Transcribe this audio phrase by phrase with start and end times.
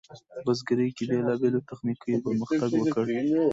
[0.33, 3.05] په بزګرۍ کې بیلابیلو تخنیکونو پرمختګ وکړ.